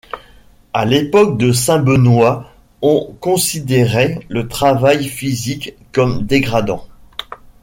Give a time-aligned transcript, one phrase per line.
[0.73, 2.51] À l’époque de Saint Benoît
[2.81, 6.87] on considérait le travail physique comme dégradant.